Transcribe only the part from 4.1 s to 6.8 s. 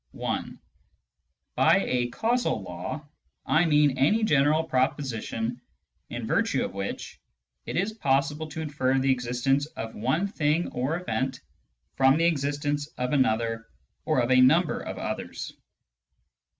general proposition in virtue of